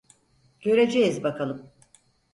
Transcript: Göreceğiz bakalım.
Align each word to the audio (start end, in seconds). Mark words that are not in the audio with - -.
Göreceğiz 0.61 1.23
bakalım. 1.23 1.71